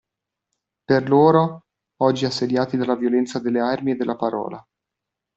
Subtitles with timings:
[0.87, 1.65] Per loro,
[2.01, 4.67] oggi assediati dalla violenza delle armi e della parola.